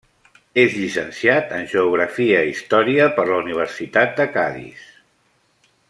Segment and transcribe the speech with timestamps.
[0.61, 4.91] És llicenciat en Geografia i Història per la Universitat de Cadis.